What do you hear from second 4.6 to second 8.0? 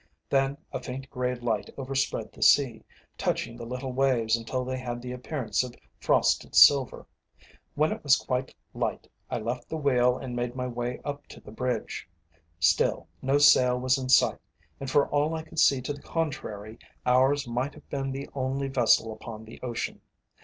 they had the appearance of frosted silver. When